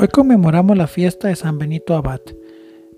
Hoy 0.00 0.08
conmemoramos 0.08 0.78
la 0.78 0.86
fiesta 0.86 1.28
de 1.28 1.36
San 1.36 1.58
Benito 1.58 1.94
Abad. 1.94 2.22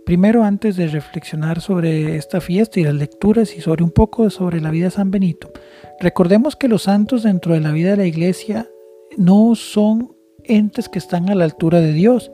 Primero, 0.06 0.44
antes 0.44 0.76
de 0.76 0.86
reflexionar 0.86 1.60
sobre 1.60 2.14
esta 2.14 2.40
fiesta 2.40 2.78
y 2.78 2.84
las 2.84 2.94
lecturas 2.94 3.56
y 3.56 3.60
sobre 3.60 3.82
un 3.82 3.90
poco 3.90 4.30
sobre 4.30 4.60
la 4.60 4.70
vida 4.70 4.84
de 4.84 4.92
San 4.92 5.10
Benito, 5.10 5.50
recordemos 5.98 6.54
que 6.54 6.68
los 6.68 6.84
santos 6.84 7.24
dentro 7.24 7.54
de 7.54 7.60
la 7.60 7.72
vida 7.72 7.90
de 7.90 7.96
la 7.96 8.06
iglesia 8.06 8.70
no 9.16 9.56
son 9.56 10.14
entes 10.44 10.88
que 10.88 11.00
están 11.00 11.28
a 11.28 11.34
la 11.34 11.42
altura 11.42 11.80
de 11.80 11.92
Dios, 11.92 12.30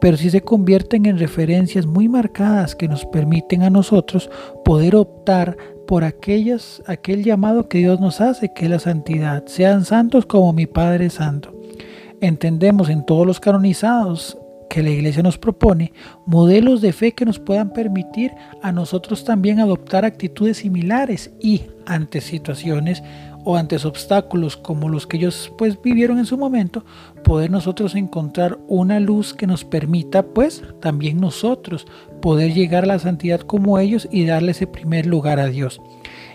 pero 0.00 0.16
sí 0.16 0.30
se 0.30 0.42
convierten 0.42 1.06
en 1.06 1.18
referencias 1.18 1.86
muy 1.86 2.08
marcadas 2.08 2.76
que 2.76 2.86
nos 2.86 3.04
permiten 3.06 3.64
a 3.64 3.70
nosotros 3.70 4.30
poder 4.64 4.94
optar 4.94 5.56
por 5.88 6.04
aquellas, 6.04 6.80
aquel 6.86 7.24
llamado 7.24 7.68
que 7.68 7.78
Dios 7.78 7.98
nos 7.98 8.20
hace, 8.20 8.52
que 8.54 8.66
es 8.66 8.70
la 8.70 8.78
santidad. 8.78 9.42
Sean 9.46 9.84
santos 9.84 10.26
como 10.26 10.52
mi 10.52 10.66
Padre 10.66 11.10
Santo 11.10 11.52
entendemos 12.22 12.88
en 12.88 13.04
todos 13.04 13.26
los 13.26 13.40
canonizados 13.40 14.38
que 14.70 14.82
la 14.82 14.90
iglesia 14.90 15.22
nos 15.22 15.36
propone 15.36 15.92
modelos 16.24 16.80
de 16.80 16.94
fe 16.94 17.12
que 17.12 17.26
nos 17.26 17.38
puedan 17.38 17.74
permitir 17.74 18.30
a 18.62 18.72
nosotros 18.72 19.24
también 19.24 19.60
adoptar 19.60 20.06
actitudes 20.06 20.58
similares 20.58 21.30
y 21.40 21.64
ante 21.84 22.22
situaciones 22.22 23.02
o 23.44 23.56
ante 23.56 23.76
obstáculos 23.76 24.56
como 24.56 24.88
los 24.88 25.06
que 25.06 25.16
ellos 25.16 25.52
pues 25.58 25.82
vivieron 25.82 26.18
en 26.18 26.26
su 26.26 26.38
momento, 26.38 26.84
poder 27.24 27.50
nosotros 27.50 27.96
encontrar 27.96 28.58
una 28.68 29.00
luz 29.00 29.34
que 29.34 29.48
nos 29.48 29.64
permita 29.64 30.22
pues 30.22 30.62
también 30.80 31.20
nosotros 31.20 31.86
poder 32.20 32.54
llegar 32.54 32.84
a 32.84 32.86
la 32.86 32.98
santidad 33.00 33.40
como 33.40 33.78
ellos 33.78 34.08
y 34.10 34.24
darle 34.26 34.52
ese 34.52 34.68
primer 34.68 35.06
lugar 35.06 35.40
a 35.40 35.48
Dios. 35.48 35.80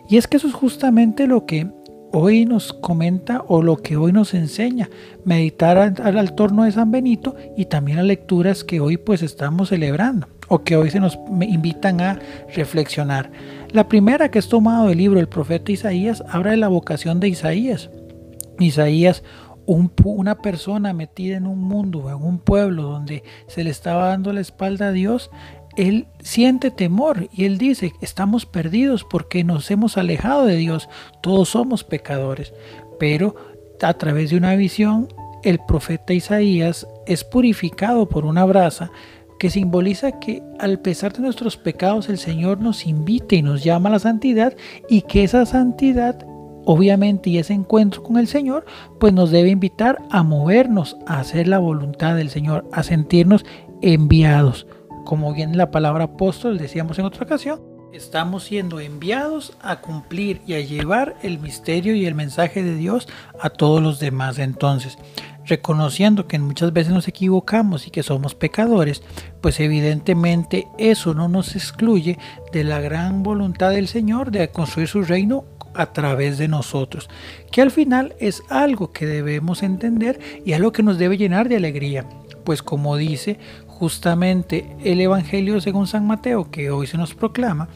Y 0.10 0.18
es 0.18 0.28
que 0.28 0.38
eso 0.38 0.48
es 0.48 0.54
justamente 0.54 1.28
lo 1.28 1.46
que 1.46 1.68
hoy 2.12 2.46
nos 2.46 2.74
comenta 2.74 3.44
o 3.48 3.62
lo 3.62 3.78
que 3.78 3.98
hoy 3.98 4.12
nos 4.12 4.34
enseña, 4.34 4.90
meditar 5.26 5.78
al, 5.78 6.36
torno 6.36 6.64
de 6.64 6.72
San 6.72 6.92
Benito 6.92 7.36
y 7.56 7.66
también 7.66 7.98
las 7.98 8.06
lecturas 8.06 8.64
que 8.64 8.80
hoy 8.80 8.98
pues 8.98 9.22
estamos 9.22 9.70
celebrando 9.70 10.28
o 10.48 10.64
que 10.64 10.76
hoy 10.76 10.90
se 10.90 11.00
nos 11.00 11.20
invitan 11.42 12.02
a 12.02 12.20
reflexionar. 12.56 13.32
La 13.72 13.88
primera 13.88 14.32
que 14.32 14.40
es 14.40 14.48
tomado 14.48 14.88
del 14.88 14.98
libro 14.98 15.18
del 15.20 15.28
profeta 15.28 15.72
Isaías 15.72 16.24
habla 16.30 16.52
de 16.52 16.58
la 16.58 16.70
vocación 16.70 17.20
de 17.20 17.30
Isaías. 17.30 17.90
Isaías, 18.60 19.24
una 19.66 20.36
persona 20.36 20.94
metida 20.94 21.36
en 21.36 21.46
un 21.46 21.60
mundo, 21.60 22.10
en 22.10 22.24
un 22.24 22.40
pueblo 22.40 22.84
donde 22.84 23.24
se 23.48 23.66
le 23.66 23.70
estaba 23.70 24.08
dando 24.08 24.32
la 24.32 24.40
espalda 24.40 24.88
a 24.88 24.92
Dios, 24.94 25.30
él 25.78 26.08
siente 26.20 26.72
temor 26.72 27.30
y 27.32 27.46
él 27.46 27.58
dice, 27.58 27.94
estamos 28.02 28.46
perdidos 28.46 29.06
porque 29.06 29.44
nos 29.44 29.70
hemos 29.72 29.98
alejado 29.98 30.46
de 30.46 30.58
Dios, 30.58 30.90
todos 31.22 31.50
somos 31.50 31.84
pecadores. 31.84 32.52
Pero 33.00 33.36
a 33.82 33.94
través 33.94 34.32
de 34.32 34.38
una 34.38 34.56
visión, 34.56 35.08
el 35.44 35.60
profeta 35.60 36.14
Isaías 36.14 36.88
es 37.06 37.24
purificado 37.24 38.10
por 38.10 38.26
una 38.26 38.44
brasa 38.44 38.92
que 39.40 39.52
simboliza 39.52 40.20
que 40.20 40.42
al 40.60 40.80
pesar 40.80 41.14
de 41.14 41.22
nuestros 41.22 41.58
pecados 41.58 42.10
el 42.10 42.18
Señor 42.18 42.60
nos 42.60 42.88
invita 42.88 43.36
y 43.36 43.44
nos 43.44 43.64
llama 43.64 43.90
a 43.90 43.94
la 43.94 44.00
santidad 44.00 44.58
y 44.90 45.04
que 45.04 45.24
esa 45.24 45.46
santidad 45.46 46.26
obviamente 46.66 47.30
y 47.30 47.38
ese 47.38 47.54
encuentro 47.54 48.02
con 48.02 48.18
el 48.18 48.28
Señor 48.28 48.66
pues 49.00 49.14
nos 49.14 49.30
debe 49.30 49.52
invitar 49.52 50.02
a 50.10 50.24
movernos, 50.24 50.98
a 51.06 51.20
hacer 51.20 51.48
la 51.48 51.60
voluntad 51.60 52.16
del 52.16 52.32
Señor, 52.32 52.68
a 52.72 52.82
sentirnos 52.82 53.46
enviados 53.82 54.66
como 55.08 55.34
bien 55.34 55.56
la 55.56 55.72
palabra 55.72 56.04
apóstol 56.04 56.58
decíamos 56.58 57.00
en 57.00 57.06
otra 57.06 57.24
ocasión, 57.24 57.62
estamos 57.94 58.44
siendo 58.44 58.82
enviados 58.82 59.54
a 59.62 59.80
cumplir 59.80 60.42
y 60.46 60.56
a 60.56 60.60
llevar 60.60 61.16
el 61.24 61.40
misterio 61.40 61.96
y 61.96 62.06
el 62.06 62.14
mensaje 62.14 62.62
de 62.62 62.76
Dios 62.76 63.08
a 63.40 63.50
todos 63.50 63.82
los 63.82 64.02
demás. 64.02 64.38
Entonces, 64.38 64.98
reconociendo 65.46 66.28
que 66.28 66.38
muchas 66.40 66.74
veces 66.74 66.92
nos 66.92 67.08
equivocamos 67.08 67.88
y 67.88 67.90
que 67.90 68.04
somos 68.04 68.36
pecadores, 68.36 69.02
pues 69.40 69.62
evidentemente 69.62 70.68
eso 70.78 71.14
no 71.14 71.30
nos 71.30 71.56
excluye 71.56 72.18
de 72.52 72.66
la 72.66 72.82
gran 72.82 73.24
voluntad 73.24 73.72
del 73.72 73.88
Señor 73.88 74.30
de 74.30 74.50
construir 74.50 74.90
su 74.90 75.04
reino 75.04 75.46
a 75.74 75.94
través 75.94 76.38
de 76.38 76.50
nosotros, 76.50 77.10
que 77.50 77.62
al 77.62 77.72
final 77.72 78.14
es 78.20 78.44
algo 78.50 78.92
que 78.92 79.06
debemos 79.06 79.64
entender 79.64 80.20
y 80.44 80.52
algo 80.52 80.74
que 80.74 80.84
nos 80.84 80.98
debe 80.98 81.18
llenar 81.18 81.48
de 81.48 81.56
alegría, 81.56 82.06
pues 82.44 82.62
como 82.62 82.98
dice 82.98 83.40
justamente 83.78 84.76
el 84.84 85.00
Evangelio 85.00 85.62
según 85.62 85.86
San 85.86 86.08
Mateo 86.08 86.50
que 86.50 86.72
hoy 86.72 86.88
se 86.88 86.98
nos 86.98 87.14
proclama, 87.14 87.70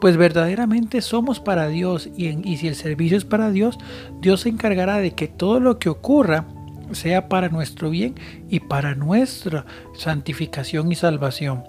pues 0.00 0.18
verdaderamente 0.18 1.00
somos 1.00 1.40
para 1.40 1.68
Dios 1.68 2.10
y, 2.14 2.56
si 2.58 2.68
el 2.68 2.74
servicio 2.74 3.16
es 3.16 3.24
para 3.24 3.50
Dios, 3.50 3.78
Dios 4.20 4.42
se 4.42 4.50
encargará 4.50 4.98
de 4.98 5.12
que 5.12 5.28
todo 5.28 5.58
lo 5.58 5.78
que 5.78 5.88
ocurra 5.88 6.44
sea 6.92 7.28
para 7.28 7.48
nuestro 7.48 7.88
bien 7.88 8.14
y 8.50 8.60
para 8.60 8.94
nuestra 8.94 9.64
santificación 9.94 10.92
y 10.92 10.94
salvación. 10.94 11.64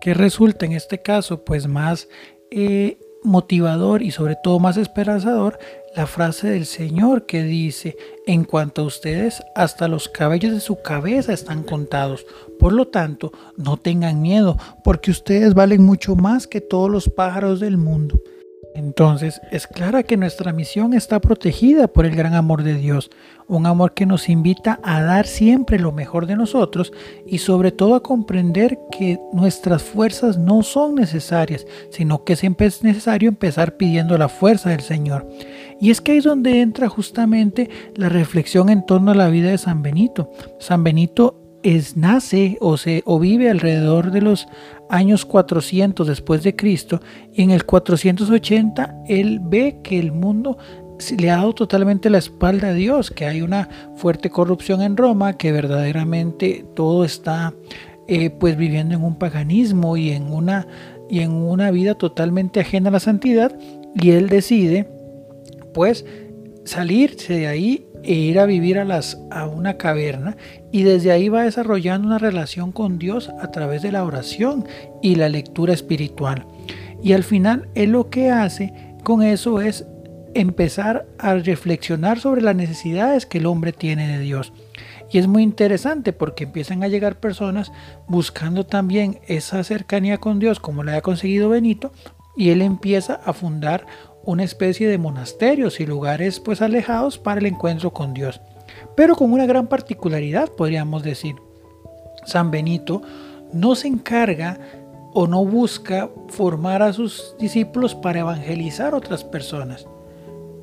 Que 0.00 0.14
resulta 0.14 0.66
en 0.66 0.72
este 0.72 1.00
caso 1.00 1.44
pues 1.44 1.68
más 1.68 2.08
eh, 2.50 2.98
motivador 3.22 4.02
y 4.02 4.10
sobre 4.10 4.36
todo 4.42 4.58
más 4.58 4.76
esperanzador 4.76 5.58
la 5.96 6.06
frase 6.06 6.48
del 6.48 6.66
Señor 6.66 7.26
que 7.26 7.42
dice, 7.42 7.96
en 8.26 8.44
cuanto 8.44 8.82
a 8.82 8.84
ustedes, 8.84 9.42
hasta 9.54 9.88
los 9.88 10.08
cabellos 10.08 10.52
de 10.52 10.60
su 10.60 10.80
cabeza 10.80 11.32
están 11.32 11.64
contados. 11.64 12.24
Por 12.58 12.72
lo 12.72 12.86
tanto, 12.86 13.32
no 13.56 13.78
tengan 13.78 14.22
miedo, 14.22 14.56
porque 14.84 15.10
ustedes 15.10 15.54
valen 15.54 15.84
mucho 15.84 16.14
más 16.14 16.46
que 16.46 16.60
todos 16.60 16.90
los 16.90 17.08
pájaros 17.08 17.58
del 17.58 17.78
mundo. 17.78 18.20
Entonces 18.78 19.40
es 19.50 19.66
clara 19.66 20.04
que 20.04 20.16
nuestra 20.16 20.52
misión 20.52 20.94
está 20.94 21.20
protegida 21.20 21.88
por 21.88 22.06
el 22.06 22.14
gran 22.14 22.34
amor 22.34 22.62
de 22.62 22.74
Dios, 22.74 23.10
un 23.48 23.66
amor 23.66 23.92
que 23.92 24.06
nos 24.06 24.28
invita 24.28 24.78
a 24.84 25.02
dar 25.02 25.26
siempre 25.26 25.80
lo 25.80 25.90
mejor 25.90 26.26
de 26.26 26.36
nosotros 26.36 26.92
y 27.26 27.38
sobre 27.38 27.72
todo 27.72 27.96
a 27.96 28.04
comprender 28.04 28.78
que 28.92 29.18
nuestras 29.32 29.82
fuerzas 29.82 30.38
no 30.38 30.62
son 30.62 30.94
necesarias, 30.94 31.66
sino 31.90 32.22
que 32.22 32.36
siempre 32.36 32.68
es 32.68 32.84
necesario 32.84 33.28
empezar 33.28 33.76
pidiendo 33.76 34.16
la 34.16 34.28
fuerza 34.28 34.70
del 34.70 34.82
Señor. 34.82 35.28
Y 35.80 35.90
es 35.90 36.00
que 36.00 36.12
ahí 36.12 36.18
es 36.18 36.24
donde 36.24 36.60
entra 36.60 36.88
justamente 36.88 37.68
la 37.96 38.08
reflexión 38.08 38.68
en 38.68 38.86
torno 38.86 39.10
a 39.10 39.16
la 39.16 39.28
vida 39.28 39.50
de 39.50 39.58
San 39.58 39.82
Benito. 39.82 40.30
San 40.60 40.84
Benito 40.84 41.48
es, 41.64 41.96
nace 41.96 42.56
o, 42.60 42.76
se, 42.76 43.02
o 43.06 43.18
vive 43.18 43.50
alrededor 43.50 44.12
de 44.12 44.20
los 44.20 44.46
años 44.90 45.24
400 45.24 46.06
después 46.06 46.42
de 46.42 46.56
Cristo 46.56 47.00
y 47.32 47.42
en 47.42 47.50
el 47.50 47.64
480 47.64 49.02
él 49.08 49.40
ve 49.42 49.80
que 49.82 49.98
el 49.98 50.12
mundo 50.12 50.58
le 51.16 51.30
ha 51.30 51.36
dado 51.36 51.54
totalmente 51.54 52.10
la 52.10 52.18
espalda 52.18 52.68
a 52.68 52.72
Dios, 52.72 53.10
que 53.10 53.24
hay 53.24 53.42
una 53.42 53.68
fuerte 53.96 54.30
corrupción 54.30 54.82
en 54.82 54.96
Roma, 54.96 55.36
que 55.36 55.52
verdaderamente 55.52 56.64
todo 56.74 57.04
está 57.04 57.54
eh, 58.08 58.30
pues 58.30 58.56
viviendo 58.56 58.94
en 58.94 59.04
un 59.04 59.16
paganismo 59.16 59.96
y 59.96 60.10
en 60.10 60.32
una 60.32 60.66
y 61.10 61.20
en 61.20 61.32
una 61.32 61.70
vida 61.70 61.94
totalmente 61.94 62.60
ajena 62.60 62.90
a 62.90 62.92
la 62.92 63.00
santidad 63.00 63.58
y 63.94 64.10
él 64.10 64.28
decide 64.28 64.88
pues 65.72 66.04
salirse 66.64 67.34
de 67.34 67.46
ahí 67.46 67.86
e 68.02 68.14
ir 68.14 68.38
a 68.38 68.46
vivir 68.46 68.78
a, 68.78 68.84
las, 68.84 69.18
a 69.30 69.46
una 69.46 69.76
caverna 69.76 70.36
y 70.72 70.82
desde 70.82 71.10
ahí 71.10 71.28
va 71.28 71.42
desarrollando 71.42 72.06
una 72.06 72.18
relación 72.18 72.72
con 72.72 72.98
Dios 72.98 73.30
a 73.40 73.50
través 73.50 73.82
de 73.82 73.92
la 73.92 74.04
oración 74.04 74.66
y 75.02 75.14
la 75.16 75.28
lectura 75.28 75.72
espiritual. 75.72 76.46
Y 77.02 77.12
al 77.12 77.24
final 77.24 77.68
él 77.74 77.90
lo 77.90 78.10
que 78.10 78.30
hace 78.30 78.72
con 79.04 79.22
eso 79.22 79.60
es 79.60 79.86
empezar 80.34 81.06
a 81.18 81.34
reflexionar 81.34 82.20
sobre 82.20 82.42
las 82.42 82.54
necesidades 82.54 83.26
que 83.26 83.38
el 83.38 83.46
hombre 83.46 83.72
tiene 83.72 84.08
de 84.08 84.18
Dios. 84.18 84.52
Y 85.10 85.18
es 85.18 85.26
muy 85.26 85.42
interesante 85.42 86.12
porque 86.12 86.44
empiezan 86.44 86.82
a 86.82 86.88
llegar 86.88 87.18
personas 87.18 87.72
buscando 88.06 88.66
también 88.66 89.20
esa 89.26 89.64
cercanía 89.64 90.18
con 90.18 90.38
Dios 90.38 90.60
como 90.60 90.84
la 90.84 90.96
ha 90.96 91.00
conseguido 91.00 91.48
Benito 91.48 91.92
y 92.36 92.50
él 92.50 92.62
empieza 92.62 93.14
a 93.14 93.32
fundar 93.32 93.86
una 94.24 94.44
especie 94.44 94.88
de 94.88 94.98
monasterios 94.98 95.80
y 95.80 95.86
lugares 95.86 96.40
pues 96.40 96.60
alejados 96.62 97.18
para 97.18 97.40
el 97.40 97.46
encuentro 97.46 97.92
con 97.92 98.14
Dios. 98.14 98.40
Pero 98.96 99.16
con 99.16 99.32
una 99.32 99.46
gran 99.46 99.66
particularidad 99.68 100.50
podríamos 100.50 101.02
decir. 101.02 101.36
San 102.24 102.50
Benito 102.50 103.02
no 103.52 103.74
se 103.74 103.88
encarga 103.88 104.58
o 105.14 105.26
no 105.26 105.44
busca 105.44 106.10
formar 106.28 106.82
a 106.82 106.92
sus 106.92 107.34
discípulos 107.38 107.94
para 107.94 108.20
evangelizar 108.20 108.92
a 108.92 108.98
otras 108.98 109.24
personas. 109.24 109.86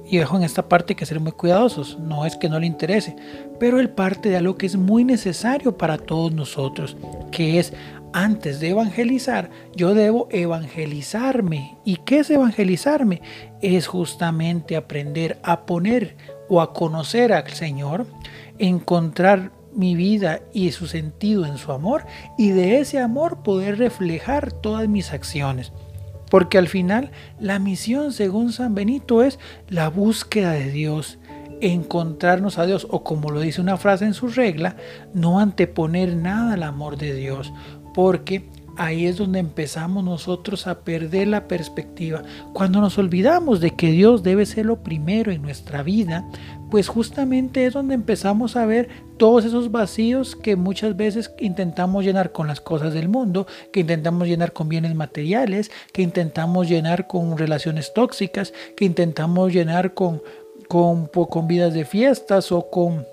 Y 0.08 0.18
dejo 0.18 0.38
en 0.38 0.44
esta 0.44 0.70
parte 0.70 0.96
que 0.96 1.06
ser 1.06 1.20
muy 1.20 1.32
cuidadosos, 1.32 1.98
no 2.00 2.28
es 2.28 2.38
que 2.38 2.48
no 2.48 2.60
le 2.60 2.68
interese, 2.68 3.16
pero 3.60 3.80
él 3.80 3.90
parte 3.90 4.30
de 4.30 4.38
algo 4.38 4.56
que 4.56 4.68
es 4.68 4.76
muy 4.76 5.04
necesario 5.04 5.78
para 5.78 5.98
todos 5.98 6.32
nosotros, 6.32 6.96
que 7.32 7.58
es 7.60 7.74
antes 8.16 8.62
de 8.62 8.70
evangelizar, 8.70 9.50
yo 9.76 9.94
debo 9.94 10.30
evangelizarme. 10.32 11.78
¿Y 11.84 11.98
qué 11.98 12.20
es 12.20 12.30
evangelizarme? 12.30 13.22
Es 13.62 13.88
justamente 13.88 14.78
aprender 14.78 15.38
a 15.44 15.66
poner 15.66 16.16
o 16.48 16.62
a 16.62 16.72
conocer 16.72 17.34
al 17.34 17.50
Señor, 17.50 18.08
encontrar 18.58 19.52
mi 19.76 19.96
vida 19.96 20.40
y 20.54 20.72
su 20.72 20.88
sentido 20.88 21.46
en 21.46 21.58
su 21.58 21.74
amor 21.74 22.06
y 22.38 22.52
de 22.52 22.80
ese 22.80 23.00
amor 23.00 23.44
poder 23.44 23.78
reflejar 23.78 24.54
todas 24.54 24.88
mis 24.88 25.12
acciones. 25.12 25.74
Porque 26.32 26.58
al 26.58 26.70
final 26.70 27.12
la 27.38 27.60
misión 27.60 28.14
según 28.14 28.54
San 28.54 28.76
Benito 28.76 29.24
es 29.24 29.40
la 29.68 29.90
búsqueda 29.90 30.52
de 30.52 30.72
Dios, 30.72 31.20
encontrarnos 31.60 32.60
a 32.60 32.66
Dios 32.66 32.88
o 32.90 33.04
como 33.04 33.30
lo 33.30 33.42
dice 33.42 33.60
una 33.60 33.76
frase 33.76 34.06
en 34.06 34.14
su 34.14 34.30
regla, 34.30 34.78
no 35.14 35.42
anteponer 35.42 36.16
nada 36.16 36.54
al 36.54 36.64
amor 36.64 36.98
de 36.98 37.14
Dios, 37.14 37.52
porque 37.96 38.44
ahí 38.78 39.06
es 39.06 39.16
donde 39.16 39.40
empezamos 39.40 40.04
nosotros 40.04 40.68
a 40.68 40.82
perder 40.82 41.30
la 41.30 41.48
perspectiva. 41.48 42.24
Cuando 42.54 42.82
nos 42.82 42.98
olvidamos 42.98 43.62
de 43.62 43.72
que 43.72 43.92
Dios 43.92 44.22
debe 44.22 44.46
ser 44.46 44.66
lo 44.66 44.84
primero 44.84 45.32
en 45.32 45.42
nuestra 45.42 45.82
vida, 45.82 46.30
pues 46.70 46.90
justamente 46.90 47.66
es 47.66 47.74
donde 47.74 47.96
empezamos 47.96 48.58
a 48.58 48.66
ver 48.66 48.90
todos 49.16 49.46
esos 49.46 49.72
vacíos 49.72 50.36
que 50.36 50.58
muchas 50.58 50.98
veces 50.98 51.32
intentamos 51.40 52.04
llenar 52.04 52.34
con 52.34 52.48
las 52.48 52.60
cosas 52.60 52.94
del 52.94 53.08
mundo, 53.08 53.48
que 53.72 53.80
intentamos 53.80 54.28
llenar 54.28 54.52
con 54.52 54.68
bienes 54.68 54.94
materiales, 54.94 55.72
que 55.94 56.02
intentamos 56.02 56.68
llenar 56.68 57.08
con 57.08 57.38
relaciones 57.38 57.94
tóxicas, 57.94 58.54
que 58.76 58.84
intentamos 58.84 59.54
llenar 59.54 59.94
con, 59.94 60.22
con, 60.68 61.08
con 61.08 61.48
vidas 61.48 61.74
de 61.74 61.86
fiestas 61.86 62.52
o 62.52 62.70
con 62.70 63.06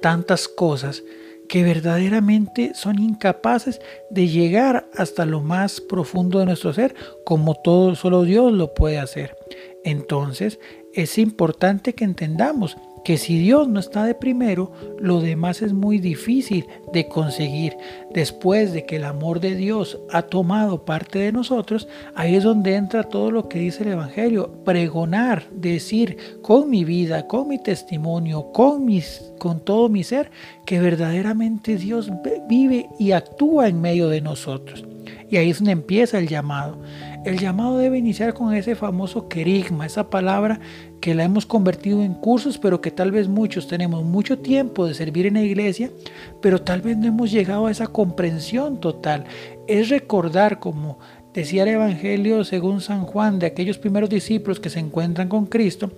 tantas 0.00 0.46
cosas 0.46 1.02
que 1.52 1.62
verdaderamente 1.62 2.72
son 2.74 2.98
incapaces 2.98 3.82
de 4.08 4.26
llegar 4.26 4.88
hasta 4.96 5.26
lo 5.26 5.42
más 5.42 5.82
profundo 5.82 6.38
de 6.38 6.46
nuestro 6.46 6.72
ser, 6.72 6.94
como 7.26 7.56
todo 7.56 7.94
solo 7.94 8.22
Dios 8.22 8.54
lo 8.54 8.72
puede 8.72 8.98
hacer. 8.98 9.36
Entonces, 9.84 10.58
es 10.94 11.18
importante 11.18 11.94
que 11.94 12.04
entendamos 12.04 12.78
que 13.04 13.18
si 13.18 13.38
Dios 13.38 13.68
no 13.68 13.80
está 13.80 14.04
de 14.04 14.14
primero, 14.14 14.72
lo 14.98 15.20
demás 15.20 15.62
es 15.62 15.72
muy 15.72 15.98
difícil 15.98 16.66
de 16.92 17.08
conseguir. 17.08 17.76
Después 18.12 18.72
de 18.72 18.84
que 18.84 18.96
el 18.96 19.04
amor 19.04 19.40
de 19.40 19.54
Dios 19.54 19.98
ha 20.10 20.22
tomado 20.22 20.84
parte 20.84 21.18
de 21.18 21.32
nosotros, 21.32 21.88
ahí 22.14 22.36
es 22.36 22.44
donde 22.44 22.76
entra 22.76 23.04
todo 23.04 23.30
lo 23.30 23.48
que 23.48 23.58
dice 23.58 23.82
el 23.82 23.90
Evangelio. 23.90 24.50
Pregonar, 24.64 25.48
decir 25.50 26.16
con 26.42 26.70
mi 26.70 26.84
vida, 26.84 27.26
con 27.26 27.48
mi 27.48 27.58
testimonio, 27.58 28.52
con, 28.52 28.84
mis, 28.84 29.32
con 29.38 29.60
todo 29.60 29.88
mi 29.88 30.04
ser, 30.04 30.30
que 30.64 30.80
verdaderamente 30.80 31.76
Dios 31.76 32.10
vive 32.48 32.88
y 32.98 33.12
actúa 33.12 33.68
en 33.68 33.80
medio 33.80 34.08
de 34.08 34.20
nosotros. 34.20 34.84
Y 35.32 35.38
ahí 35.38 35.48
es 35.48 35.60
donde 35.60 35.72
empieza 35.72 36.18
el 36.18 36.28
llamado. 36.28 36.76
El 37.24 37.38
llamado 37.38 37.78
debe 37.78 37.96
iniciar 37.96 38.34
con 38.34 38.52
ese 38.52 38.74
famoso 38.74 39.28
querigma, 39.28 39.86
esa 39.86 40.10
palabra 40.10 40.60
que 41.00 41.14
la 41.14 41.24
hemos 41.24 41.46
convertido 41.46 42.02
en 42.02 42.12
cursos, 42.12 42.58
pero 42.58 42.82
que 42.82 42.90
tal 42.90 43.12
vez 43.12 43.28
muchos 43.28 43.66
tenemos 43.66 44.04
mucho 44.04 44.40
tiempo 44.40 44.86
de 44.86 44.92
servir 44.92 45.24
en 45.24 45.34
la 45.34 45.40
iglesia, 45.40 45.90
pero 46.42 46.60
tal 46.60 46.82
vez 46.82 46.98
no 46.98 47.06
hemos 47.06 47.30
llegado 47.30 47.66
a 47.66 47.70
esa 47.70 47.86
comprensión 47.86 48.78
total. 48.78 49.24
Es 49.66 49.88
recordar, 49.88 50.58
como 50.58 50.98
decía 51.32 51.62
el 51.62 51.70
Evangelio 51.70 52.44
según 52.44 52.82
San 52.82 53.04
Juan, 53.04 53.38
de 53.38 53.46
aquellos 53.46 53.78
primeros 53.78 54.10
discípulos 54.10 54.60
que 54.60 54.68
se 54.68 54.80
encuentran 54.80 55.30
con 55.30 55.46
Cristo, 55.46 55.92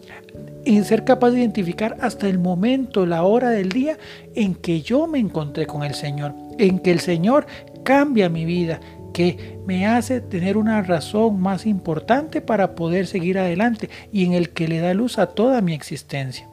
y 0.64 0.80
ser 0.84 1.02
capaz 1.02 1.32
de 1.32 1.40
identificar 1.40 1.96
hasta 2.00 2.28
el 2.28 2.38
momento, 2.38 3.04
la 3.04 3.25
hora 3.25 3.50
del 3.50 3.70
día 3.70 3.98
en 4.37 4.54
que 4.54 4.80
yo 4.80 5.08
me 5.08 5.19
encontré 5.19 5.66
con 5.66 5.82
el 5.82 5.94
Señor, 5.94 6.37
en 6.56 6.78
que 6.78 6.92
el 6.92 7.00
Señor 7.00 7.46
cambia 7.82 8.28
mi 8.28 8.44
vida, 8.44 8.78
que 9.14 9.58
me 9.64 9.87
hace 9.87 10.20
tener 10.20 10.58
una 10.58 10.82
razón 10.82 11.40
más 11.40 11.64
importante 11.64 12.43
para 12.43 12.75
poder 12.75 13.06
seguir 13.06 13.38
adelante 13.38 13.88
y 14.12 14.26
en 14.26 14.34
el 14.34 14.50
que 14.50 14.69
le 14.69 14.81
da 14.81 14.93
luz 14.93 15.19
a 15.19 15.28
toda 15.28 15.62
mi 15.62 15.72
existencia. 15.72 16.46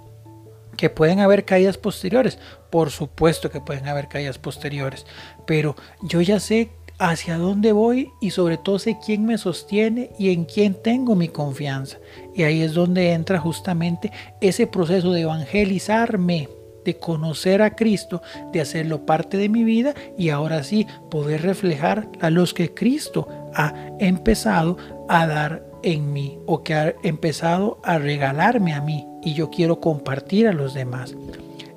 Que 0.78 0.90
pueden 0.90 1.19
haber 1.19 1.44
caídas 1.44 1.78
posteriores, 1.78 2.38
por 2.69 2.92
supuesto 2.92 3.50
que 3.50 3.60
pueden 3.60 3.88
haber 3.88 4.08
caídas 4.08 4.38
posteriores, 4.38 5.06
pero 5.46 5.75
yo 6.04 6.22
ya 6.22 6.40
sé 6.40 6.69
hacia 7.00 7.38
dónde 7.38 7.72
voy 7.72 8.12
y 8.22 8.30
sobre 8.30 8.58
todo 8.58 8.78
sé 8.78 8.98
quién 9.04 9.25
me 9.25 9.40
sostiene 9.40 10.12
y 10.19 10.31
en 10.31 10.46
quién 10.46 10.75
tengo 10.75 11.16
mi 11.16 11.30
confianza. 11.30 11.98
Y 12.36 12.44
ahí 12.44 12.62
es 12.62 12.74
donde 12.74 13.12
entra 13.12 13.40
justamente 13.40 14.12
ese 14.40 14.68
proceso 14.68 15.12
de 15.12 15.22
evangelizarme 15.22 16.48
de 16.86 16.98
conocer 16.98 17.62
a 17.62 17.75
Cristo, 17.75 18.22
de 18.51 18.62
hacerlo 18.62 19.06
parte 19.06 19.38
de 19.38 19.50
mi 19.50 19.63
vida 19.63 19.94
y 20.18 20.30
ahora 20.30 20.63
sí 20.63 20.88
poder 21.10 21.42
reflejar 21.42 22.10
a 22.19 22.30
los 22.30 22.54
que 22.54 22.74
Cristo 22.74 23.28
ha 23.54 23.74
empezado 24.00 24.78
a 25.10 25.28
dar 25.28 25.66
en 25.83 26.13
mí 26.13 26.38
o 26.45 26.63
que 26.63 26.74
ha 26.74 26.94
empezado 27.04 27.80
a 27.83 27.98
regalarme 27.98 28.74
a 28.74 28.81
mí 28.81 29.07
y 29.24 29.33
yo 29.33 29.50
quiero 29.50 29.80
compartir 29.80 30.48
a 30.48 30.54
los 30.54 30.74
demás. 30.74 31.16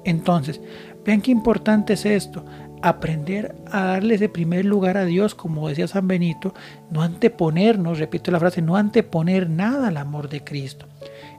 Entonces, 0.04 0.60
vean 1.04 1.22
qué 1.22 1.30
importante 1.30 1.94
es 1.94 2.04
esto, 2.04 2.44
aprender 2.82 3.54
a 3.70 3.84
darle 3.84 4.16
ese 4.16 4.28
primer 4.28 4.66
lugar 4.66 4.98
a 4.98 5.06
Dios, 5.06 5.34
como 5.34 5.68
decía 5.68 5.88
San 5.88 6.06
Benito, 6.06 6.54
no 6.90 7.00
anteponernos, 7.00 7.98
repito 7.98 8.30
la 8.30 8.38
frase, 8.38 8.60
no 8.60 8.76
anteponer 8.76 9.48
nada 9.48 9.88
al 9.88 9.96
amor 9.96 10.28
de 10.28 10.44
Cristo. 10.44 10.86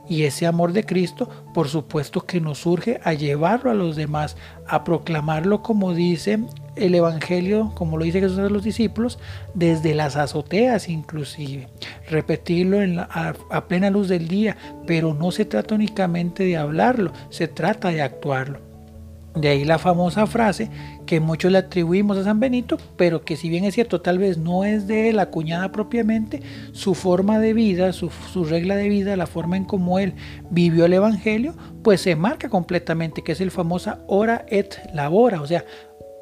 Y 0.08 0.24
ese 0.24 0.46
amor 0.46 0.72
de 0.72 0.86
Cristo, 0.86 1.30
por 1.54 1.68
supuesto 1.68 2.22
que 2.22 2.40
nos 2.40 2.60
surge 2.60 3.00
a 3.04 3.14
llevarlo 3.14 3.72
a 3.72 3.76
los 3.76 3.96
demás, 3.96 4.38
a 4.68 4.84
proclamarlo 4.84 5.64
como 5.64 5.94
dice 5.94 6.40
el 6.76 6.94
Evangelio, 6.94 7.72
como 7.76 7.98
lo 7.98 8.06
dice 8.06 8.20
Jesús 8.20 8.38
a 8.40 8.50
los 8.50 8.64
discípulos, 8.64 9.18
desde 9.54 9.96
las 9.96 10.16
azoteas 10.16 10.90
inclusive. 10.90 11.70
Repetirlo 12.10 12.78
a 13.10 13.68
plena 13.68 13.90
luz 13.90 14.10
del 14.10 14.28
día, 14.28 14.58
pero 14.86 15.14
no 15.14 15.32
se 15.32 15.46
trata 15.46 15.76
únicamente 15.76 16.44
de 16.44 16.58
hablarlo, 16.58 17.12
se 17.30 17.48
trata 17.48 17.90
de 17.90 18.02
actuarlo. 18.02 18.60
De 19.36 19.50
ahí 19.50 19.66
la 19.66 19.80
famosa 19.80 20.28
frase 20.28 20.70
que 21.06 21.20
muchos 21.20 21.52
le 21.52 21.60
atribuimos 21.60 22.18
a 22.18 22.24
San 22.24 22.40
Benito, 22.40 22.78
pero 22.98 23.24
que 23.24 23.38
si 23.38 23.50
bien 23.50 23.64
es 23.64 23.76
cierto, 23.76 24.02
tal 24.02 24.18
vez 24.18 24.38
no 24.38 24.64
es 24.64 24.88
de 24.88 25.10
él 25.10 25.20
acuñada 25.20 25.72
propiamente, 25.72 26.42
su 26.72 26.96
forma 26.96 27.40
de 27.40 27.54
vida, 27.54 27.94
su, 27.94 28.10
regla 28.46 28.76
de 28.76 28.90
vida, 28.90 29.16
la 29.16 29.28
forma 29.28 29.58
en 29.58 29.66
cómo 29.66 30.00
él 30.00 30.14
vivió 30.50 30.86
el 30.86 30.94
Evangelio, 30.94 31.56
pues 31.84 32.02
se 32.02 32.16
marca 32.16 32.50
completamente, 32.50 33.24
que 33.24 33.34
es 33.34 33.42
el 33.42 33.52
famosa 33.52 34.00
ora 34.08 34.46
et 34.50 34.76
labora, 34.94 35.42
o 35.42 35.48
sea, 35.48 35.66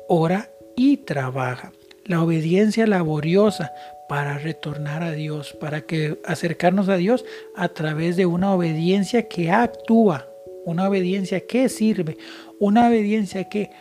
ora 0.08 0.50
y 0.76 0.98
trabaja. 0.98 1.72
La 2.06 2.22
obediencia 2.22 2.86
laboriosa 2.86 3.72
para 4.10 4.38
retornar 4.38 5.04
a 5.04 5.12
Dios, 5.12 5.54
para 5.54 5.82
que 5.82 6.20
acercarnos 6.26 6.90
a 6.90 6.98
Dios 6.98 7.24
a 7.56 7.70
través 7.70 8.18
de 8.18 8.26
una 8.26 8.54
obediencia 8.54 9.30
que 9.30 9.52
actúa, 9.52 10.28
una 10.66 10.88
obediencia 10.88 11.42
que 11.48 11.70
sirve, 11.70 12.18
una 12.60 12.88
obediencia 12.88 13.50
que 13.50 13.72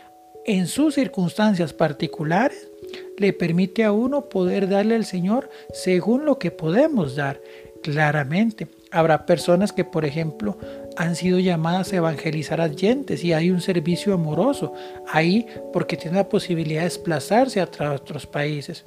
en 0.45 0.67
sus 0.67 0.95
circunstancias 0.95 1.73
particulares 1.73 2.69
le 3.17 3.33
permite 3.33 3.83
a 3.83 3.91
uno 3.91 4.27
poder 4.29 4.67
darle 4.67 4.95
al 4.95 5.05
Señor 5.05 5.49
según 5.73 6.25
lo 6.25 6.37
que 6.39 6.51
podemos 6.51 7.15
dar. 7.15 7.39
Claramente, 7.81 8.67
habrá 8.91 9.25
personas 9.25 9.73
que, 9.73 9.83
por 9.83 10.05
ejemplo, 10.05 10.57
han 10.95 11.15
sido 11.15 11.39
llamadas 11.39 11.91
a 11.91 11.97
evangelizar 11.97 12.61
a 12.61 12.69
gentes 12.69 13.23
y 13.23 13.33
hay 13.33 13.51
un 13.51 13.61
servicio 13.61 14.13
amoroso 14.13 14.73
ahí 15.11 15.45
porque 15.73 15.97
tienen 15.97 16.17
la 16.17 16.29
posibilidad 16.29 16.81
de 16.81 16.85
desplazarse 16.85 17.59
a 17.59 17.91
otros 17.91 18.25
países. 18.25 18.83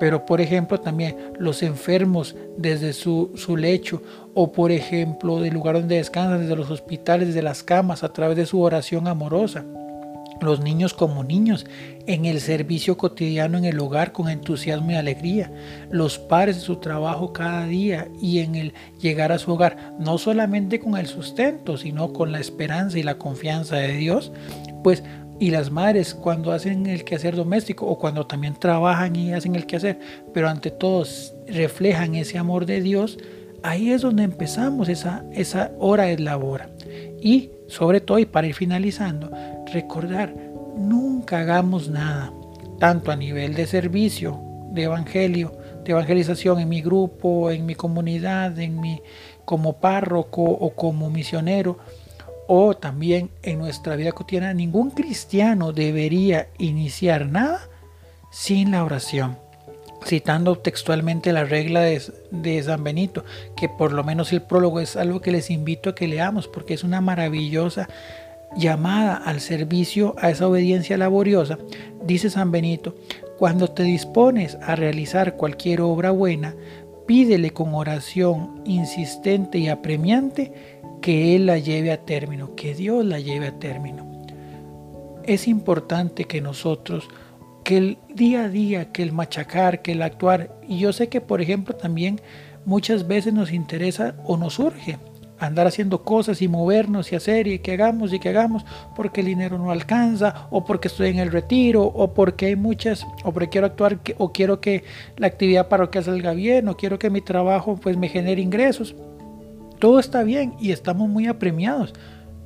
Pero, 0.00 0.26
por 0.26 0.40
ejemplo, 0.40 0.80
también 0.80 1.16
los 1.38 1.62
enfermos 1.62 2.34
desde 2.58 2.92
su, 2.92 3.30
su 3.36 3.56
lecho 3.56 4.02
o, 4.34 4.52
por 4.52 4.72
ejemplo, 4.72 5.40
del 5.40 5.54
lugar 5.54 5.76
donde 5.76 5.96
descansan, 5.96 6.40
desde 6.40 6.56
los 6.56 6.70
hospitales, 6.70 7.28
desde 7.28 7.42
las 7.42 7.62
camas, 7.62 8.02
a 8.02 8.12
través 8.12 8.36
de 8.36 8.46
su 8.46 8.60
oración 8.60 9.06
amorosa 9.06 9.64
los 10.40 10.60
niños 10.60 10.94
como 10.94 11.24
niños, 11.24 11.66
en 12.06 12.24
el 12.26 12.40
servicio 12.40 12.96
cotidiano 12.96 13.58
en 13.58 13.64
el 13.64 13.80
hogar 13.80 14.12
con 14.12 14.28
entusiasmo 14.28 14.90
y 14.90 14.94
alegría, 14.94 15.50
los 15.90 16.18
padres 16.18 16.56
de 16.56 16.62
su 16.62 16.76
trabajo 16.76 17.32
cada 17.32 17.66
día 17.66 18.08
y 18.20 18.40
en 18.40 18.54
el 18.54 18.74
llegar 19.00 19.32
a 19.32 19.38
su 19.38 19.52
hogar, 19.52 19.94
no 19.98 20.18
solamente 20.18 20.80
con 20.80 20.96
el 20.96 21.06
sustento, 21.06 21.76
sino 21.76 22.12
con 22.12 22.32
la 22.32 22.40
esperanza 22.40 22.98
y 22.98 23.02
la 23.02 23.18
confianza 23.18 23.76
de 23.76 23.96
Dios, 23.96 24.32
pues 24.82 25.02
y 25.40 25.50
las 25.50 25.70
madres 25.70 26.14
cuando 26.14 26.52
hacen 26.52 26.86
el 26.86 27.04
quehacer 27.04 27.34
doméstico 27.34 27.86
o 27.86 27.98
cuando 27.98 28.26
también 28.26 28.54
trabajan 28.54 29.16
y 29.16 29.32
hacen 29.32 29.56
el 29.56 29.66
quehacer, 29.66 29.98
pero 30.32 30.48
ante 30.48 30.70
todo 30.70 31.04
reflejan 31.48 32.14
ese 32.14 32.38
amor 32.38 32.66
de 32.66 32.80
Dios, 32.80 33.18
ahí 33.62 33.90
es 33.90 34.02
donde 34.02 34.22
empezamos 34.22 34.88
esa, 34.88 35.24
esa 35.32 35.72
hora 35.78 36.04
de 36.04 36.18
labor. 36.18 36.62
Y 37.20 37.50
sobre 37.66 38.00
todo, 38.00 38.18
y 38.18 38.26
para 38.26 38.46
ir 38.46 38.54
finalizando, 38.54 39.32
recordar, 39.74 40.34
nunca 40.76 41.40
hagamos 41.40 41.90
nada, 41.90 42.32
tanto 42.78 43.10
a 43.10 43.16
nivel 43.16 43.54
de 43.54 43.66
servicio, 43.66 44.40
de 44.72 44.84
evangelio, 44.84 45.52
de 45.84 45.92
evangelización 45.92 46.60
en 46.60 46.68
mi 46.68 46.80
grupo, 46.80 47.50
en 47.50 47.66
mi 47.66 47.74
comunidad, 47.74 48.58
en 48.58 48.80
mi 48.80 49.02
como 49.44 49.74
párroco 49.74 50.42
o 50.42 50.74
como 50.74 51.10
misionero, 51.10 51.78
o 52.46 52.74
también 52.74 53.30
en 53.42 53.58
nuestra 53.58 53.96
vida 53.96 54.12
cotidiana, 54.12 54.52
ningún 54.52 54.90
cristiano 54.90 55.72
debería 55.72 56.48
iniciar 56.58 57.26
nada 57.26 57.68
sin 58.30 58.70
la 58.72 58.84
oración. 58.84 59.38
Citando 60.04 60.58
textualmente 60.58 61.32
la 61.32 61.44
regla 61.44 61.80
de, 61.80 62.62
San 62.62 62.84
Benito, 62.84 63.24
que 63.56 63.70
por 63.70 63.92
lo 63.92 64.04
menos 64.04 64.32
el 64.32 64.42
prólogo 64.42 64.80
es 64.80 64.96
algo 64.96 65.22
que 65.22 65.32
les 65.32 65.50
invito 65.50 65.88
a 65.88 65.94
que 65.94 66.08
leamos, 66.08 66.46
porque 66.46 66.74
es 66.74 66.84
una 66.84 67.00
maravillosa 67.00 67.88
llamada 68.56 69.16
al 69.16 69.40
servicio, 69.40 70.14
a 70.18 70.30
esa 70.30 70.48
obediencia 70.48 70.96
laboriosa. 70.96 71.58
Dice 72.04 72.30
San 72.30 72.50
Benito, 72.50 72.94
cuando 73.38 73.68
te 73.68 73.82
dispones 73.82 74.56
a 74.62 74.76
realizar 74.76 75.36
cualquier 75.36 75.80
obra 75.80 76.10
buena, 76.10 76.54
pídele 77.06 77.52
con 77.52 77.74
oración 77.74 78.62
insistente 78.64 79.58
y 79.58 79.68
apremiante 79.68 80.52
que 81.00 81.36
Él 81.36 81.46
la 81.46 81.58
lleve 81.58 81.92
a 81.92 82.04
término, 82.04 82.54
que 82.54 82.74
Dios 82.74 83.04
la 83.04 83.20
lleve 83.20 83.48
a 83.48 83.58
término. 83.58 84.06
Es 85.24 85.48
importante 85.48 86.24
que 86.24 86.40
nosotros, 86.40 87.08
que 87.62 87.76
el 87.76 87.98
día 88.14 88.44
a 88.44 88.48
día, 88.48 88.92
que 88.92 89.02
el 89.02 89.12
machacar, 89.12 89.82
que 89.82 89.92
el 89.92 90.02
actuar, 90.02 90.58
y 90.68 90.78
yo 90.78 90.92
sé 90.92 91.08
que 91.08 91.20
por 91.20 91.40
ejemplo 91.40 91.74
también 91.74 92.20
muchas 92.64 93.06
veces 93.06 93.32
nos 93.32 93.52
interesa 93.52 94.14
o 94.24 94.36
nos 94.36 94.58
urge 94.58 94.98
andar 95.46 95.66
haciendo 95.66 96.02
cosas 96.02 96.42
y 96.42 96.48
movernos 96.48 97.12
y 97.12 97.16
hacer 97.16 97.46
y 97.46 97.58
que 97.58 97.72
hagamos 97.72 98.12
y 98.12 98.18
que 98.18 98.28
hagamos 98.30 98.64
porque 98.96 99.20
el 99.20 99.26
dinero 99.26 99.58
no 99.58 99.70
alcanza 99.70 100.46
o 100.50 100.64
porque 100.64 100.88
estoy 100.88 101.08
en 101.08 101.18
el 101.18 101.30
retiro 101.30 101.84
o 101.84 102.14
porque 102.14 102.46
hay 102.46 102.56
muchas 102.56 103.06
o 103.24 103.32
porque 103.32 103.48
quiero 103.48 103.66
actuar 103.66 103.98
o 104.18 104.32
quiero 104.32 104.60
que 104.60 104.84
la 105.16 105.26
actividad 105.26 105.68
parroquial 105.68 106.04
salga 106.04 106.32
bien 106.32 106.68
o 106.68 106.76
quiero 106.76 106.98
que 106.98 107.10
mi 107.10 107.20
trabajo 107.20 107.76
pues 107.76 107.96
me 107.96 108.08
genere 108.08 108.40
ingresos. 108.40 108.94
Todo 109.78 109.98
está 109.98 110.22
bien 110.22 110.54
y 110.60 110.72
estamos 110.72 111.08
muy 111.08 111.26
apremiados. 111.26 111.92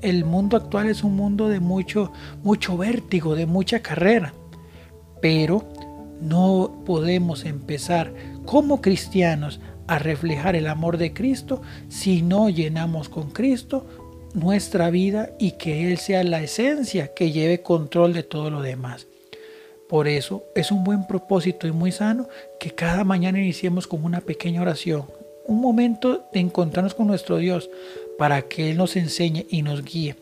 El 0.00 0.25
mundo 0.25 0.57
actual 0.57 0.88
es 0.88 1.02
un 1.05 1.17
mundo 1.17 1.49
de 1.49 1.61
mucho 1.61 2.12
mucho 2.43 2.76
vértigo, 2.76 3.35
de 3.35 3.47
mucha 3.47 3.81
carrera. 3.81 4.33
Pero 5.21 5.64
no 6.21 6.83
podemos 6.85 7.45
empezar 7.45 8.12
como 8.45 8.81
cristianos 8.81 9.61
a 9.88 9.99
reflejar 9.99 10.54
el 10.54 10.68
amor 10.68 10.99
de 10.99 11.12
Cristo 11.12 11.61
si 11.88 12.23
no 12.23 12.49
llenamos 12.49 13.09
con 13.09 13.30
Cristo 13.30 13.87
nuestra 14.35 14.90
vida 14.90 15.30
y 15.38 15.52
que 15.52 15.88
Él 15.88 15.99
sea 15.99 16.23
la 16.23 16.42
esencia 16.42 17.14
que 17.14 17.33
lleve 17.33 17.62
control 17.62 18.12
de 18.12 18.23
todo 18.23 18.50
lo 18.50 18.62
demás. 18.62 19.07
Por 19.88 20.07
eso 20.07 20.45
es 20.54 20.71
un 20.71 20.85
buen 20.85 21.07
propósito 21.07 21.66
y 21.66 21.73
muy 21.73 21.92
sano 21.92 22.28
que 22.61 22.71
cada 22.71 23.04
mañana 23.04 23.38
iniciemos 23.38 23.87
con 23.87 24.04
una 24.04 24.21
pequeña 24.21 24.61
oración, 24.61 25.07
un 25.47 25.61
momento 25.61 26.26
de 26.33 26.40
encontrarnos 26.40 26.95
con 26.95 27.07
nuestro 27.07 27.38
Dios 27.38 27.71
para 28.18 28.42
que 28.42 28.71
Él 28.71 28.76
nos 28.76 28.97
enseñe 28.97 29.47
y 29.49 29.62
nos 29.62 29.83
guíe, 29.83 30.16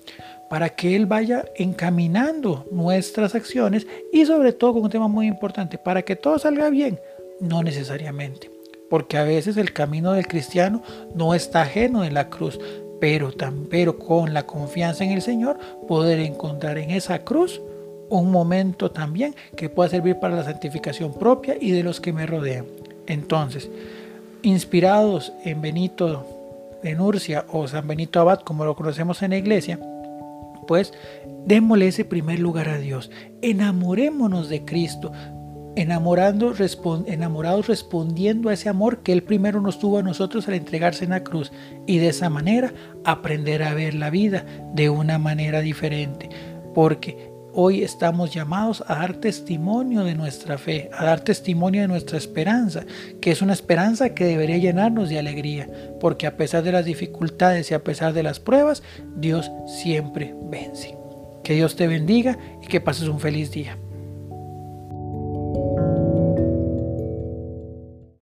para 0.49 0.69
que 0.69 0.95
Él 0.95 1.07
vaya 1.07 1.45
encaminando 1.57 2.65
nuestras 2.71 3.35
acciones 3.35 3.89
y 4.13 4.25
sobre 4.25 4.53
todo 4.53 4.75
con 4.75 4.85
un 4.85 4.91
tema 4.91 5.09
muy 5.09 5.27
importante, 5.27 5.79
para 5.79 6.03
que 6.03 6.15
todo 6.15 6.39
salga 6.39 6.71
bien, 6.71 7.01
no 7.41 7.65
necesariamente 7.65 8.56
porque 8.89 9.19
a 9.19 9.25
veces 9.25 9.57
el 9.57 9.73
camino 9.73 10.13
del 10.13 10.27
cristiano 10.27 10.83
no 11.15 11.35
está 11.35 11.63
ajeno 11.63 12.03
de 12.03 12.11
la 12.11 12.29
cruz, 12.29 12.59
pero, 13.01 13.99
con 13.99 14.33
la 14.33 14.47
confianza 14.47 15.05
en 15.05 15.11
el 15.11 15.23
Señor 15.23 15.59
poder 15.87 16.19
encontrar 16.21 16.79
en 16.79 16.91
esa 16.91 17.21
cruz 17.21 17.61
un 18.09 18.31
momento 18.31 18.91
también 18.91 19.35
que 19.57 19.69
pueda 19.69 19.91
servir 19.91 20.17
para 20.17 20.37
la 20.37 20.45
santificación 20.45 21.13
propia 21.13 21.57
y 21.61 21.73
de 21.73 21.83
los 21.83 22.01
que 22.01 22.13
me 22.13 22.27
rodean. 22.27 22.67
Entonces, 23.07 23.69
inspirados 24.43 25.33
en 25.45 25.61
Benito 25.61 26.27
de 26.83 26.95
Nurcia 26.95 27.45
o 27.53 27.67
San 27.69 27.87
Benito 27.87 28.21
Abad, 28.21 28.41
como 28.41 28.65
lo 28.65 28.77
conocemos 28.77 29.23
en 29.23 29.31
la 29.31 29.37
iglesia, 29.37 29.79
pues 30.67 30.93
démosle 31.45 31.89
ese 31.89 32.05
primer 32.05 32.39
lugar 32.39 32.69
a 32.69 32.79
Dios. 32.79 33.11
Enamorémonos 33.43 34.49
de 34.49 34.65
Cristo, 34.65 35.13
enamorando, 35.77 36.55
enamorados 37.07 37.69
respondiendo 37.69 38.49
a 38.49 38.55
ese 38.55 38.69
amor 38.69 39.03
que 39.03 39.13
Él 39.13 39.23
primero 39.23 39.61
nos 39.61 39.79
tuvo 39.79 39.99
a 39.99 40.03
nosotros 40.03 40.49
al 40.49 40.55
entregarse 40.55 41.05
en 41.05 41.11
la 41.11 41.23
cruz 41.23 41.53
y 41.87 41.99
de 41.99 42.09
esa 42.09 42.31
manera 42.31 42.73
aprender 43.05 43.63
a 43.63 43.75
ver 43.75 43.95
la 43.95 44.11
vida 44.11 44.45
de 44.75 44.91
una 44.91 45.19
manera 45.19 45.61
diferente. 45.61 46.31
Porque 46.75 47.31
hoy 47.53 47.83
estamos 47.83 48.33
llamados 48.35 48.83
a 48.87 48.97
dar 48.97 49.15
testimonio 49.15 50.03
de 50.05 50.15
nuestra 50.15 50.59
fe, 50.59 50.91
a 50.93 51.05
dar 51.05 51.21
testimonio 51.21 51.83
de 51.83 51.89
nuestra 51.89 52.19
esperanza, 52.19 52.85
que 53.21 53.31
es 53.31 53.43
una 53.43 53.53
esperanza 53.53 54.15
que 54.15 54.25
debería 54.25 54.57
llenarnos 54.57 55.11
de 55.11 55.19
alegría, 55.19 55.69
porque 56.01 56.27
a 56.27 56.37
pesar 56.37 56.63
de 56.65 56.73
las 56.73 56.87
dificultades 56.87 57.71
y 57.71 57.75
a 57.75 57.85
pesar 57.85 58.15
de 58.15 58.23
las 58.23 58.41
pruebas, 58.41 58.83
Dios 59.17 59.51
siempre 59.67 60.35
vence. 60.51 60.97
Que 61.45 61.55
Dios 61.55 61.77
te 61.77 61.87
bendiga 61.87 62.39
y 62.63 62.67
que 62.67 62.81
pases 62.81 63.09
un 63.09 63.21
feliz 63.21 63.53
día. 63.53 63.79